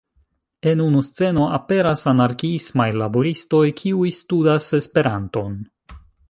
En 0.69 0.79
unu 0.85 1.01
sceno 1.07 1.43
aperas 1.57 2.05
anarkiismaj 2.13 2.87
laboristoj, 3.03 3.61
kiuj 3.83 4.15
studas 4.17 4.71
Esperanton. 4.81 5.63